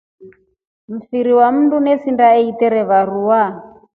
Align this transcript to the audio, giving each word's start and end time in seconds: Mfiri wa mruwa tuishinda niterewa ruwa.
Mfiri 0.95 1.31
wa 1.37 1.47
mruwa 1.55 1.79
tuishinda 1.81 2.27
niterewa 2.37 2.99
ruwa. 3.09 3.43